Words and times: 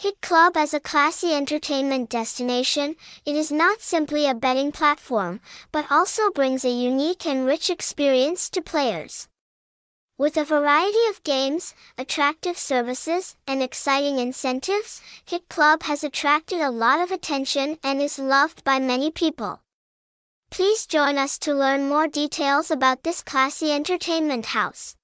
Hit 0.00 0.20
Club 0.20 0.56
as 0.56 0.72
a 0.72 0.78
classy 0.78 1.34
entertainment 1.34 2.08
destination, 2.08 2.94
it 3.26 3.34
is 3.34 3.50
not 3.50 3.80
simply 3.80 4.28
a 4.28 4.34
betting 4.34 4.70
platform, 4.70 5.40
but 5.72 5.90
also 5.90 6.30
brings 6.30 6.64
a 6.64 6.70
unique 6.70 7.26
and 7.26 7.44
rich 7.44 7.68
experience 7.68 8.48
to 8.50 8.62
players. 8.62 9.26
With 10.16 10.36
a 10.36 10.44
variety 10.44 11.04
of 11.10 11.24
games, 11.24 11.74
attractive 11.98 12.56
services, 12.56 13.34
and 13.44 13.60
exciting 13.60 14.20
incentives, 14.20 15.02
Hit 15.24 15.48
Club 15.48 15.82
has 15.82 16.04
attracted 16.04 16.60
a 16.60 16.70
lot 16.70 17.00
of 17.00 17.10
attention 17.10 17.76
and 17.82 18.00
is 18.00 18.20
loved 18.20 18.62
by 18.62 18.78
many 18.78 19.10
people. 19.10 19.62
Please 20.48 20.86
join 20.86 21.18
us 21.18 21.40
to 21.40 21.52
learn 21.52 21.88
more 21.88 22.06
details 22.06 22.70
about 22.70 23.02
this 23.02 23.20
classy 23.20 23.72
entertainment 23.72 24.46
house. 24.46 24.94